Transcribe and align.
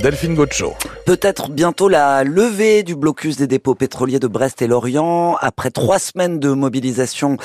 Delphine 0.00 0.34
Gaucho. 0.34 0.74
Peut-être 1.06 1.50
bientôt 1.50 1.88
la 1.88 2.24
levée 2.24 2.82
du 2.82 2.96
blocus 2.96 3.36
des 3.36 3.46
dépôts 3.46 3.74
pétroliers 3.74 4.18
de 4.18 4.26
Brest 4.26 4.60
et 4.60 4.66
Lorient. 4.66 5.36
Après 5.40 5.70
trois 5.70 5.98
semaines 5.98 6.40
de 6.40 6.50
mobilisation, 6.50 7.36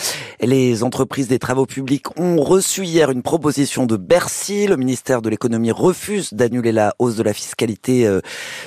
les 0.41 0.83
entreprises 0.83 1.27
des 1.27 1.39
travaux 1.39 1.65
publics 1.65 2.05
ont 2.17 2.41
reçu 2.41 2.85
hier 2.85 3.11
une 3.11 3.21
proposition 3.21 3.85
de 3.85 3.97
Bercy. 3.97 4.65
Le 4.67 4.77
ministère 4.77 5.21
de 5.21 5.29
l'économie 5.29 5.71
refuse 5.71 6.33
d'annuler 6.33 6.71
la 6.71 6.95
hausse 6.99 7.15
de 7.15 7.23
la 7.23 7.33
fiscalité 7.33 8.07
euh, 8.07 8.21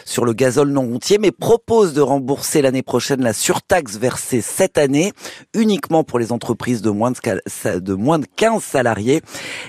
sur 0.04 0.24
le 0.24 0.32
gazole 0.32 0.70
non 0.70 0.82
routier, 0.82 1.18
mais 1.18 1.32
propose 1.32 1.92
de 1.92 2.00
rembourser 2.00 2.62
l'année 2.62 2.82
prochaine 2.82 3.22
la 3.22 3.32
surtaxe 3.32 3.96
versée 3.96 4.40
cette 4.40 4.78
année, 4.78 5.12
uniquement 5.54 6.04
pour 6.04 6.18
les 6.18 6.32
entreprises 6.32 6.82
de 6.82 6.90
moins 6.90 7.10
de 7.10 8.26
15 8.36 8.62
salariés. 8.62 9.22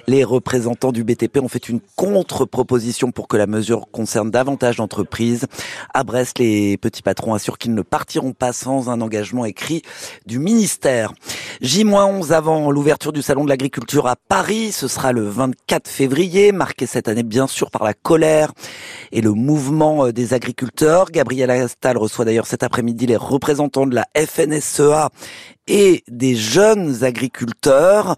Les 0.07 0.23
représentants 0.23 0.91
du 0.91 1.03
BTP 1.03 1.37
ont 1.37 1.47
fait 1.47 1.69
une 1.69 1.79
contre-proposition 1.95 3.11
pour 3.11 3.27
que 3.27 3.37
la 3.37 3.47
mesure 3.47 3.87
concerne 4.03 4.31
davantage 4.31 4.75
d'entreprises 4.75 5.45
à 5.93 6.03
Brest, 6.03 6.37
les 6.37 6.75
petits 6.75 7.01
patrons 7.01 7.35
assurent 7.35 7.57
qu'ils 7.57 7.73
ne 7.73 7.81
partiront 7.81 8.33
pas 8.33 8.51
sans 8.51 8.89
un 8.89 8.99
engagement 8.99 9.45
écrit 9.45 9.81
du 10.25 10.39
ministère. 10.39 11.13
J-11 11.61 12.31
avant 12.31 12.71
l'ouverture 12.71 13.13
du 13.13 13.21
Salon 13.21 13.43
de 13.43 13.49
l'Agriculture 13.49 14.07
à 14.07 14.15
Paris, 14.15 14.71
ce 14.71 14.87
sera 14.87 15.11
le 15.11 15.27
24 15.27 15.87
février, 15.87 16.51
marqué 16.51 16.85
cette 16.85 17.07
année 17.07 17.23
bien 17.23 17.47
sûr 17.47 17.69
par 17.69 17.83
la 17.83 17.93
colère 17.93 18.51
et 19.11 19.21
le 19.21 19.31
mouvement 19.31 20.07
euh, 20.07 20.11
des 20.11 20.33
agriculteurs. 20.33 21.11
Gabriel 21.11 21.51
Astal 21.51 21.97
reçoit 21.97 22.25
d'ailleurs 22.25 22.47
cet 22.47 22.63
après-midi 22.63 23.05
les 23.05 23.15
représentants 23.15 23.85
de 23.85 23.95
la 23.95 24.05
FNSEA 24.15 25.09
et 25.67 26.03
des 26.07 26.35
jeunes 26.35 27.03
agriculteurs. 27.03 28.15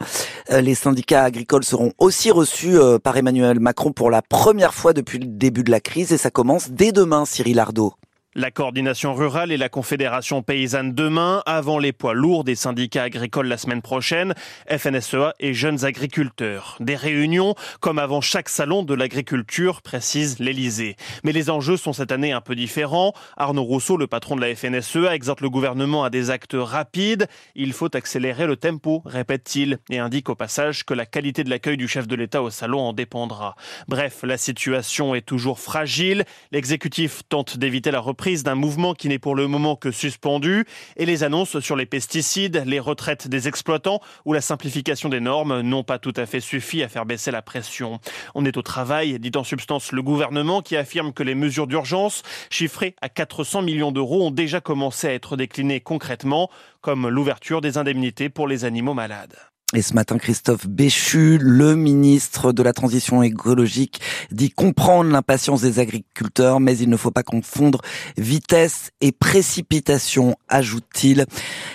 Euh, 0.51 0.61
les 0.61 0.75
syndicats 0.75 1.23
agricoles 1.23 1.65
seront 1.65 1.91
aussi 1.97 2.31
reçus 2.31 2.77
euh, 2.77 2.99
par 2.99 3.17
Emmanuel 3.17 3.59
Macron 3.59 3.91
pour 3.91 4.09
la 4.09 4.21
première 4.21 4.73
fois 4.73 4.93
depuis 4.93 5.19
le 5.19 5.27
début 5.27 5.63
de 5.63 5.71
la 5.71 5.81
crise 5.81 6.13
et 6.13 6.17
ça 6.17 6.31
commence 6.31 6.69
dès 6.71 6.91
demain, 6.91 7.25
Cyril 7.25 7.59
Ardo. 7.59 7.93
La 8.37 8.51
coordination 8.51 9.13
rurale 9.13 9.53
et 9.53 9.57
la 9.57 9.69
confédération 9.69 10.41
paysanne 10.41 10.93
demain, 10.93 11.41
avant 11.45 11.79
les 11.79 11.93
poids 11.93 12.13
lourds 12.13 12.43
des 12.43 12.55
syndicats 12.55 13.03
agricoles 13.03 13.47
la 13.47 13.55
semaine 13.55 13.81
prochaine, 13.81 14.33
FNSEA 14.67 15.33
et 15.39 15.53
jeunes 15.53 15.85
agriculteurs. 15.85 16.75
Des 16.81 16.97
réunions 16.97 17.55
comme 17.79 17.97
avant 17.97 18.19
chaque 18.19 18.49
salon 18.49 18.83
de 18.83 18.93
l'agriculture, 18.93 19.81
précise 19.81 20.39
l'Elysée. 20.39 20.97
Mais 21.23 21.31
les 21.31 21.49
enjeux 21.49 21.77
sont 21.77 21.93
cette 21.93 22.11
année 22.11 22.33
un 22.33 22.41
peu 22.41 22.55
différents. 22.55 23.13
Arnaud 23.37 23.63
Rousseau, 23.63 23.95
le 23.95 24.05
patron 24.05 24.35
de 24.35 24.41
la 24.41 24.53
FNSEA, 24.53 25.15
exhorte 25.15 25.39
le 25.39 25.49
gouvernement 25.49 26.03
à 26.03 26.09
des 26.09 26.29
actes 26.29 26.57
rapides. 26.59 27.29
Il 27.55 27.71
faut 27.71 27.95
accélérer 27.95 28.47
le 28.47 28.57
tempo, 28.57 29.01
répète-t-il, 29.05 29.77
et 29.89 29.99
indique 29.99 30.29
au 30.29 30.35
passage 30.35 30.83
que 30.83 30.93
la 30.93 31.05
qualité 31.05 31.45
de 31.45 31.49
l'accueil 31.49 31.77
du 31.77 31.87
chef 31.87 32.05
de 32.05 32.17
l'État 32.17 32.41
au 32.41 32.49
salon 32.49 32.81
en 32.81 32.91
dépendra. 32.91 33.55
Bref, 33.87 34.23
la 34.23 34.37
situation 34.37 35.15
est 35.15 35.25
toujours 35.25 35.61
fragile. 35.61 36.25
L'exécutif 36.51 37.21
tente 37.29 37.57
d'éviter 37.57 37.91
la 37.91 38.01
reprise 38.01 38.24
d'un 38.25 38.55
mouvement 38.55 38.95
qui 38.95 39.07
n'est 39.07 39.19
pour 39.19 39.35
le 39.35 39.47
moment 39.47 39.75
que 39.75 39.91
suspendu 39.91 40.65
et 40.97 41.05
les 41.05 41.23
annonces 41.23 41.59
sur 41.59 41.75
les 41.75 41.85
pesticides, 41.85 42.63
les 42.65 42.79
retraites 42.79 43.27
des 43.27 43.47
exploitants 43.47 44.01
ou 44.25 44.33
la 44.33 44.41
simplification 44.41 45.09
des 45.09 45.19
normes 45.19 45.61
n'ont 45.61 45.83
pas 45.83 45.99
tout 45.99 46.13
à 46.15 46.25
fait 46.25 46.39
suffi 46.39 46.81
à 46.81 46.89
faire 46.89 47.05
baisser 47.05 47.29
la 47.29 47.43
pression. 47.43 47.99
On 48.33 48.43
est 48.43 48.57
au 48.57 48.63
travail, 48.63 49.19
dit 49.19 49.31
en 49.35 49.43
substance 49.43 49.91
le 49.91 50.01
gouvernement 50.01 50.63
qui 50.63 50.75
affirme 50.75 51.13
que 51.13 51.21
les 51.21 51.35
mesures 51.35 51.67
d'urgence, 51.67 52.23
chiffrées 52.49 52.95
à 52.99 53.09
400 53.09 53.61
millions 53.61 53.91
d'euros, 53.91 54.25
ont 54.25 54.31
déjà 54.31 54.59
commencé 54.59 55.07
à 55.07 55.13
être 55.13 55.37
déclinées 55.37 55.79
concrètement, 55.79 56.49
comme 56.81 57.07
l'ouverture 57.07 57.61
des 57.61 57.77
indemnités 57.77 58.29
pour 58.29 58.47
les 58.47 58.65
animaux 58.65 58.95
malades. 58.95 59.37
Et 59.73 59.81
ce 59.81 59.95
matin, 59.95 60.19
Christophe 60.19 60.67
Béchu, 60.67 61.39
le 61.41 61.75
ministre 61.75 62.51
de 62.51 62.61
la 62.61 62.71
Transition 62.71 63.23
écologique, 63.23 63.99
dit 64.31 64.51
comprendre 64.51 65.09
l'impatience 65.09 65.63
des 65.63 65.79
agriculteurs, 65.79 66.59
mais 66.59 66.77
il 66.77 66.87
ne 66.87 66.95
faut 66.95 67.09
pas 67.09 67.23
confondre 67.23 67.81
vitesse 68.15 68.91
et 69.01 69.11
précipitation, 69.11 70.35
ajoute-t-il. 70.49 71.25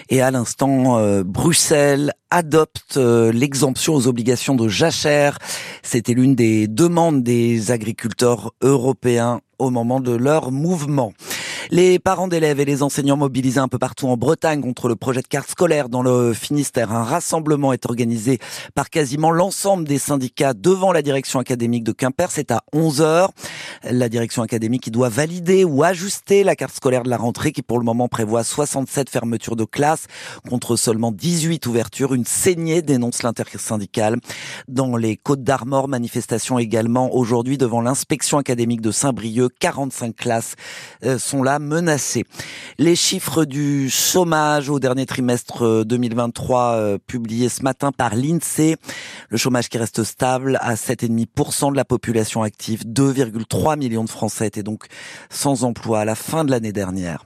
Et 0.08 0.22
à 0.22 0.30
l'instant, 0.30 0.98
euh, 0.98 1.24
Bruxelles 1.24 2.12
adopte 2.30 2.96
euh, 2.96 3.32
l'exemption 3.32 3.96
aux 3.96 4.06
obligations 4.06 4.54
de 4.54 4.68
jachère. 4.68 5.38
C'était 5.82 6.14
l'une 6.14 6.36
des 6.36 6.68
demandes 6.68 7.24
des 7.24 7.72
agriculteurs 7.72 8.52
européens 8.62 9.40
au 9.58 9.70
moment 9.70 9.98
de 9.98 10.12
leur 10.12 10.52
mouvement. 10.52 11.12
Les 11.72 12.00
parents 12.00 12.26
d'élèves 12.26 12.58
et 12.58 12.64
les 12.64 12.82
enseignants 12.82 13.16
mobilisés 13.16 13.60
un 13.60 13.68
peu 13.68 13.78
partout 13.78 14.08
en 14.08 14.16
Bretagne 14.16 14.60
contre 14.60 14.88
le 14.88 14.96
projet 14.96 15.22
de 15.22 15.28
carte 15.28 15.50
scolaire 15.50 15.88
dans 15.88 16.02
le 16.02 16.34
Finistère. 16.34 16.90
Un 16.90 17.04
rassemblement 17.04 17.72
est 17.72 17.86
organisé 17.86 18.40
par 18.74 18.90
quasiment 18.90 19.30
l'ensemble 19.30 19.86
des 19.86 19.98
syndicats 19.98 20.52
devant 20.52 20.90
la 20.90 21.00
direction 21.00 21.38
académique 21.38 21.84
de 21.84 21.92
Quimper. 21.92 22.32
C'est 22.32 22.50
à 22.50 22.64
11 22.72 23.02
heures. 23.02 23.30
La 23.88 24.08
direction 24.08 24.42
académique 24.42 24.82
qui 24.82 24.90
doit 24.90 25.10
valider 25.10 25.62
ou 25.62 25.84
ajuster 25.84 26.42
la 26.42 26.56
carte 26.56 26.74
scolaire 26.74 27.04
de 27.04 27.08
la 27.08 27.16
rentrée 27.16 27.52
qui 27.52 27.62
pour 27.62 27.78
le 27.78 27.84
moment 27.84 28.08
prévoit 28.08 28.42
67 28.42 29.08
fermetures 29.08 29.54
de 29.54 29.64
classes 29.64 30.08
contre 30.48 30.74
seulement 30.74 31.12
18 31.12 31.64
ouvertures. 31.66 32.14
Une 32.14 32.24
saignée 32.24 32.82
dénonce 32.82 33.22
l'intersyndicale. 33.22 34.16
Dans 34.66 34.96
les 34.96 35.16
Côtes 35.16 35.44
d'Armor, 35.44 35.86
manifestation 35.86 36.58
également 36.58 37.14
aujourd'hui 37.14 37.58
devant 37.58 37.80
l'inspection 37.80 38.38
académique 38.38 38.80
de 38.80 38.90
Saint-Brieuc. 38.90 39.50
45 39.60 40.16
classes 40.16 40.56
euh, 41.04 41.16
sont 41.16 41.44
là 41.44 41.59
menacé. 41.60 42.24
Les 42.78 42.96
chiffres 42.96 43.44
du 43.44 43.88
chômage 43.88 44.68
au 44.68 44.80
dernier 44.80 45.06
trimestre 45.06 45.84
2023 45.84 46.60
euh, 46.60 46.80
euh, 46.80 46.98
publiés 46.98 47.48
ce 47.48 47.62
matin 47.62 47.92
par 47.92 48.14
l'INSEE, 48.14 48.76
le 49.28 49.36
chômage 49.36 49.68
qui 49.68 49.78
reste 49.78 50.02
stable 50.02 50.58
à 50.60 50.74
7,5% 50.74 51.70
de 51.70 51.76
la 51.76 51.84
population 51.84 52.42
active, 52.42 52.84
2,3 52.84 53.78
millions 53.78 54.04
de 54.04 54.10
Français 54.10 54.46
étaient 54.46 54.62
donc 54.62 54.86
sans 55.28 55.64
emploi 55.64 56.00
à 56.00 56.04
la 56.04 56.14
fin 56.14 56.44
de 56.44 56.50
l'année 56.50 56.72
dernière. 56.72 57.24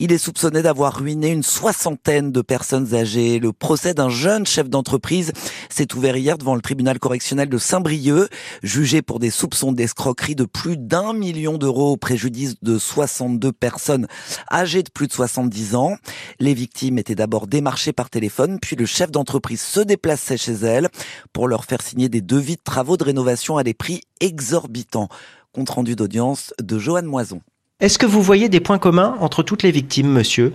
Il 0.00 0.12
est 0.12 0.18
soupçonné 0.18 0.62
d'avoir 0.62 1.00
ruiné 1.00 1.30
une 1.30 1.42
soixantaine 1.42 2.30
de 2.30 2.40
personnes 2.40 2.94
âgées. 2.94 3.40
Le 3.40 3.52
procès 3.52 3.94
d'un 3.94 4.08
jeune 4.08 4.46
chef 4.46 4.70
d'entreprise 4.70 5.32
s'est 5.70 5.92
ouvert 5.96 6.16
hier 6.16 6.38
devant 6.38 6.54
le 6.54 6.60
tribunal 6.60 7.00
correctionnel 7.00 7.48
de 7.48 7.58
Saint-Brieuc, 7.58 8.28
jugé 8.62 9.02
pour 9.02 9.18
des 9.18 9.30
soupçons 9.30 9.72
d'escroquerie 9.72 10.36
de 10.36 10.44
plus 10.44 10.76
d'un 10.76 11.14
million 11.14 11.58
d'euros 11.58 11.94
au 11.94 11.96
préjudice 11.96 12.54
de 12.62 12.78
62 12.78 13.50
personnes 13.50 14.06
âgées 14.52 14.84
de 14.84 14.90
plus 14.90 15.08
de 15.08 15.12
70 15.12 15.74
ans. 15.74 15.96
Les 16.38 16.54
victimes 16.54 16.98
étaient 16.98 17.16
d'abord 17.16 17.48
démarchées 17.48 17.92
par 17.92 18.08
téléphone, 18.08 18.60
puis 18.60 18.76
le 18.76 18.86
chef 18.86 19.10
d'entreprise 19.10 19.62
se 19.62 19.80
déplaçait 19.80 20.36
chez 20.36 20.52
elles 20.52 20.90
pour 21.32 21.48
leur 21.48 21.64
faire 21.64 21.82
signer 21.82 22.08
des 22.08 22.20
devis 22.20 22.54
de 22.54 22.62
travaux 22.62 22.96
de 22.96 23.02
rénovation 23.02 23.56
à 23.56 23.64
des 23.64 23.74
prix 23.74 24.02
exorbitants. 24.20 25.08
Compte 25.50 25.70
rendu 25.70 25.96
d'audience 25.96 26.54
de 26.62 26.78
Joanne 26.78 27.06
Moison. 27.06 27.40
Est-ce 27.80 28.00
que 28.00 28.06
vous 28.06 28.22
voyez 28.22 28.48
des 28.48 28.58
points 28.58 28.80
communs 28.80 29.14
entre 29.20 29.44
toutes 29.44 29.62
les 29.62 29.70
victimes, 29.70 30.08
monsieur? 30.08 30.52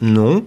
Non. 0.00 0.44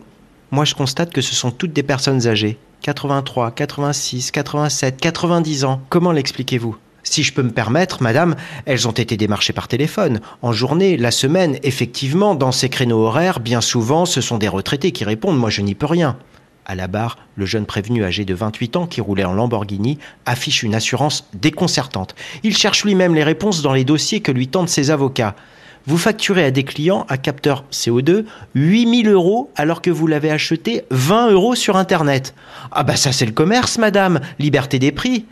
Moi, 0.52 0.66
je 0.66 0.76
constate 0.76 1.14
que 1.14 1.22
ce 1.22 1.34
sont 1.34 1.52
toutes 1.52 1.72
des 1.72 1.84
personnes 1.84 2.28
âgées. 2.28 2.58
83, 2.82 3.52
86, 3.52 4.32
87, 4.32 5.00
90 5.00 5.64
ans. 5.64 5.80
Comment 5.88 6.12
l'expliquez-vous? 6.12 6.76
Si 7.02 7.24
je 7.24 7.32
peux 7.32 7.44
me 7.44 7.54
permettre, 7.54 8.04
madame, 8.04 8.36
elles 8.66 8.90
ont 8.90 8.92
été 8.92 9.16
démarchées 9.16 9.54
par 9.54 9.70
téléphone. 9.70 10.20
En 10.42 10.52
journée, 10.52 10.98
la 10.98 11.12
semaine, 11.12 11.60
effectivement, 11.64 12.36
dans 12.36 12.52
ces 12.52 12.68
créneaux 12.68 13.06
horaires, 13.06 13.40
bien 13.40 13.62
souvent, 13.62 14.06
ce 14.06 14.20
sont 14.20 14.38
des 14.38 14.50
retraités 14.50 14.92
qui 14.92 15.06
répondent. 15.06 15.40
Moi, 15.40 15.50
je 15.50 15.62
n'y 15.62 15.76
peux 15.76 15.86
rien. 15.86 16.18
À 16.66 16.76
la 16.76 16.88
barre, 16.88 17.20
le 17.38 17.46
jeune 17.46 17.66
prévenu 17.66 18.04
âgé 18.04 18.26
de 18.26 18.34
28 18.34 18.76
ans 18.76 18.86
qui 18.86 19.00
roulait 19.00 19.24
en 19.24 19.32
Lamborghini 19.32 19.98
affiche 20.26 20.64
une 20.64 20.76
assurance 20.76 21.30
déconcertante. 21.34 22.16
Il 22.44 22.58
cherche 22.58 22.84
lui-même 22.84 23.16
les 23.16 23.24
réponses 23.24 23.62
dans 23.62 23.72
les 23.72 23.86
dossiers 23.86 24.20
que 24.20 24.34
lui 24.34 24.50
tendent 24.50 24.68
ses 24.68 24.92
avocats 24.92 25.34
vous 25.88 25.98
facturez 25.98 26.44
à 26.44 26.52
des 26.52 26.64
clients 26.64 27.06
à 27.10 27.18
capteur 27.18 27.64
CO2 27.72 28.26
8000 28.54 29.10
euros 29.10 29.50
alors 29.56 29.82
que 29.82 29.90
vous 29.90 30.06
l'avez 30.06 30.30
acheté 30.30 30.84
20 30.92 31.32
euros 31.32 31.56
sur 31.56 31.78
Internet. 31.78 32.36
Ah 32.72 32.84
bah 32.84 32.96
ça 32.96 33.12
c'est 33.12 33.26
le 33.26 33.32
commerce, 33.32 33.78
madame, 33.78 34.20
liberté 34.38 34.78
des 34.78 34.92
prix. 34.92 35.26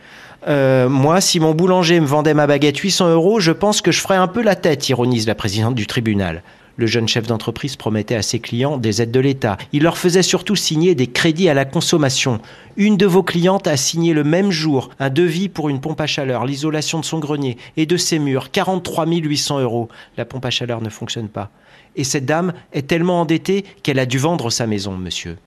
Euh, 0.48 0.88
moi, 0.88 1.20
si 1.20 1.40
mon 1.40 1.54
boulanger 1.54 2.00
me 2.00 2.06
vendait 2.06 2.34
ma 2.34 2.46
baguette 2.46 2.78
800 2.78 3.10
euros, 3.10 3.40
je 3.40 3.52
pense 3.52 3.80
que 3.80 3.90
je 3.90 4.00
ferais 4.00 4.16
un 4.16 4.28
peu 4.28 4.42
la 4.42 4.54
tête, 4.54 4.88
ironise 4.88 5.26
la 5.26 5.34
présidente 5.34 5.74
du 5.74 5.86
tribunal. 5.86 6.42
Le 6.76 6.86
jeune 6.86 7.08
chef 7.08 7.26
d'entreprise 7.26 7.76
promettait 7.76 8.16
à 8.16 8.22
ses 8.22 8.38
clients 8.38 8.76
des 8.76 9.00
aides 9.00 9.10
de 9.10 9.20
l'État. 9.20 9.56
Il 9.72 9.82
leur 9.82 9.96
faisait 9.96 10.22
surtout 10.22 10.56
signer 10.56 10.94
des 10.94 11.06
crédits 11.06 11.48
à 11.48 11.54
la 11.54 11.64
consommation. 11.64 12.40
Une 12.76 12.98
de 12.98 13.06
vos 13.06 13.22
clientes 13.22 13.66
a 13.66 13.78
signé 13.78 14.12
le 14.12 14.24
même 14.24 14.50
jour 14.50 14.90
un 14.98 15.08
devis 15.08 15.48
pour 15.48 15.70
une 15.70 15.80
pompe 15.80 16.00
à 16.02 16.06
chaleur, 16.06 16.44
l'isolation 16.44 17.00
de 17.00 17.04
son 17.06 17.18
grenier 17.18 17.56
et 17.78 17.86
de 17.86 17.96
ses 17.96 18.18
murs, 18.18 18.50
43 18.50 19.06
800 19.06 19.60
euros. 19.60 19.88
La 20.18 20.26
pompe 20.26 20.44
à 20.44 20.50
chaleur 20.50 20.82
ne 20.82 20.90
fonctionne 20.90 21.28
pas. 21.28 21.50
Et 21.96 22.04
cette 22.04 22.26
dame 22.26 22.52
est 22.72 22.86
tellement 22.86 23.22
endettée 23.22 23.64
qu'elle 23.82 23.98
a 23.98 24.06
dû 24.06 24.18
vendre 24.18 24.50
sa 24.50 24.66
maison, 24.66 24.98
monsieur. 24.98 25.38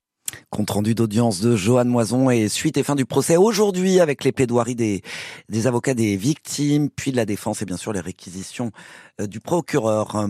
Compte 0.50 0.72
rendu 0.72 0.96
d'audience 0.96 1.42
de 1.42 1.56
Johan 1.56 1.86
Moison 1.86 2.30
et 2.30 2.50
suite 2.50 2.78
et 2.78 2.84
fin 2.84 2.96
du 2.96 3.06
procès 3.06 3.38
aujourd'hui 3.38 4.00
avec 4.00 4.24
les 4.24 4.32
plaidoiries 4.32 4.76
des, 4.76 5.02
avocats 5.66 5.94
des 5.94 6.16
victimes, 6.16 6.90
puis 6.90 7.12
de 7.12 7.18
la 7.18 7.26
défense 7.26 7.62
et 7.62 7.66
bien 7.66 7.78
sûr 7.78 7.94
les 7.94 8.00
réquisitions 8.00 8.72
du 9.28 9.40
procureur. 9.40 10.28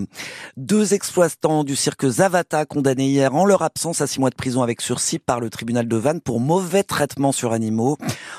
Deux 0.57 0.93
exploitants 0.93 1.63
du 1.63 1.75
cirque 1.75 2.07
Zavata 2.07 2.65
condamnés 2.65 3.07
hier 3.07 3.35
en 3.35 3.45
leur 3.45 3.61
absence 3.61 4.01
à 4.01 4.07
six 4.07 4.19
mois 4.19 4.29
de 4.29 4.35
prison 4.35 4.63
avec 4.63 4.81
sursis 4.81 5.19
par 5.19 5.39
le 5.39 5.49
tribunal 5.49 5.87
de 5.87 5.95
Vannes 5.95 6.21
pour 6.21 6.39
mauvais 6.39 6.83
traitement 6.83 7.31
sur 7.31 7.53
animaux. 7.53 7.97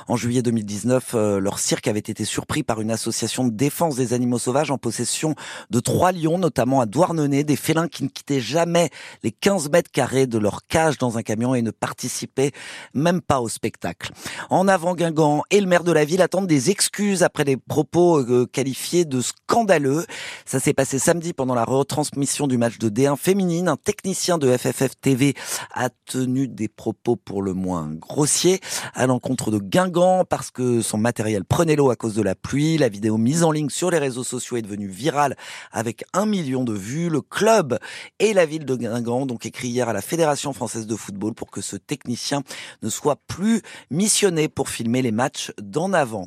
En 0.09 0.17
juillet 0.17 0.43
2019, 0.43 1.13
euh, 1.15 1.41
leur 1.41 1.59
cirque 1.59 1.89
avait 1.89 1.99
été 1.99 2.25
surpris 2.25 2.63
par 2.63 2.81
une 2.81 2.91
association 2.91 3.45
de 3.45 3.51
défense 3.51 3.97
des 3.97 4.13
animaux 4.13 4.39
sauvages 4.39 4.71
en 4.71 4.79
possession 4.79 5.35
de 5.71 5.81
trois 5.81 6.13
lions, 6.13 6.39
notamment 6.39 6.81
à 6.81 6.87
Douarnenez, 6.87 7.45
des 7.45 7.57
félins 7.57 7.89
qui 7.89 8.05
ne 8.05 8.09
quittaient 8.09 8.41
jamais 8.41 8.91
les 9.23 9.31
15 9.31 9.71
mètres 9.71 9.91
carrés 9.91 10.27
de 10.27 10.39
leur 10.39 10.67
cage 10.67 10.99
dans 10.99 11.19
un 11.19 11.23
camion 11.23 11.55
et 11.55 11.63
ne 11.63 11.71
participaient 11.71 12.53
même 12.95 13.21
pas 13.21 13.41
au 13.41 13.49
spectacle. 13.49 14.13
En 14.49 14.69
avant 14.69 14.95
Guingamp 14.95 15.43
et 15.51 15.61
le 15.61 15.67
maire 15.67 15.85
de 15.85 15.93
la 15.93 16.05
ville 16.05 16.23
attendent 16.23 16.47
des 16.47 16.71
excuses 16.71 17.23
après 17.23 17.45
des 17.45 17.57
propos 17.57 18.19
euh, 18.19 18.47
qualifiés 18.47 19.05
de 19.05 19.21
scandaleux. 19.21 20.05
Ça 20.47 20.59
s'est 20.59 20.73
passé 20.73 20.99
samedi 20.99 21.33
pendant 21.33 21.55
la 21.55 21.65
retransmission 21.65 22.47
du 22.47 22.59
match 22.59 22.79
de 22.79 22.89
D1 22.89 23.17
féminine. 23.17 23.69
Un 23.69 23.77
technicien 23.77 24.39
de 24.39 24.57
FFF 24.57 24.93
TV 25.01 25.35
a 25.73 25.91
tenu 26.07 26.49
des 26.49 26.69
propos 26.69 27.17
pour 27.17 27.43
le 27.43 27.55
moins 27.55 27.91
grossiers 27.95 28.61
à 28.95 29.07
l'encontre 29.07 29.51
de 29.51 29.59
Guingamp 29.59 30.25
parce 30.25 30.51
que 30.51 30.83
son 30.83 30.99
matériel 30.99 31.45
prenait 31.45 31.77
l'eau 31.77 31.91
à 31.91 31.97
cause 31.97 32.15
de 32.15 32.23
la 32.23 32.35
pluie. 32.35 32.79
La 32.79 32.89
vidéo 32.89 33.17
mise 33.19 33.45
en 33.45 33.53
ligne 33.53 33.71
sur 33.71 33.91
les 33.91 33.99
réseaux 33.99 34.25
sociaux 34.25 34.57
est 34.57 34.63
devenue 34.63 34.89
virale 34.89 35.37
avec 35.73 36.05
un 36.13 36.27
million 36.27 36.65
de 36.65 36.73
vues. 36.73 37.11
Le 37.11 37.21
club 37.21 37.79
et 38.19 38.33
la 38.33 38.47
ville 38.47 38.65
de 38.65 38.77
Guingamp 38.77 39.23
ont 39.23 39.27
donc 39.27 39.47
écrit 39.47 39.69
hier 39.69 39.89
à 39.89 39.93
la 39.93 40.03
Fédération 40.03 40.53
française 40.53 40.87
de 40.87 40.97
football 40.97 41.35
pour 41.35 41.51
que 41.51 41.61
ce 41.61 41.77
technicien 41.77 42.43
ne 42.83 42.89
soit 42.89 43.17
plus 43.27 43.63
missionné 43.91 44.49
pour 44.49 44.69
filmer 44.69 45.03
les 45.03 45.13
matchs 45.13 45.53
d'en 45.61 45.93
avant. 45.93 46.27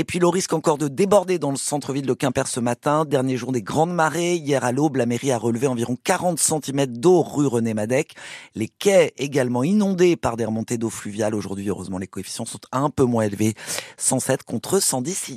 Et 0.00 0.04
puis 0.04 0.20
le 0.20 0.28
risque 0.28 0.52
encore 0.52 0.78
de 0.78 0.86
déborder 0.86 1.40
dans 1.40 1.50
le 1.50 1.56
centre-ville 1.56 2.06
de 2.06 2.14
Quimper 2.14 2.46
ce 2.46 2.60
matin, 2.60 3.04
dernier 3.04 3.36
jour 3.36 3.50
des 3.50 3.62
grandes 3.62 3.92
marées. 3.92 4.36
Hier 4.36 4.62
à 4.62 4.70
l'aube, 4.70 4.94
la 4.94 5.06
mairie 5.06 5.32
a 5.32 5.38
relevé 5.38 5.66
environ 5.66 5.96
40 6.04 6.38
cm 6.38 6.86
d'eau 6.86 7.20
rue 7.20 7.48
René 7.48 7.74
Madec. 7.74 8.14
Les 8.54 8.68
quais 8.68 9.12
également 9.18 9.64
inondés 9.64 10.14
par 10.14 10.36
des 10.36 10.44
remontées 10.44 10.78
d'eau 10.78 10.88
fluviale. 10.88 11.34
Aujourd'hui, 11.34 11.68
heureusement, 11.68 11.98
les 11.98 12.06
coefficients 12.06 12.44
sont 12.44 12.60
un 12.70 12.90
peu 12.90 13.02
moins 13.02 13.24
élevés. 13.24 13.54
107 13.96 14.44
contre 14.44 14.78
110 14.78 15.30
hier. 15.30 15.36